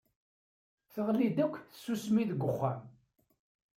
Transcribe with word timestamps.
Teɣli-d 0.93 1.37
akk 1.45 1.55
tsusmi 1.71 2.23
deg 2.29 2.41
wexxam. 2.45 2.81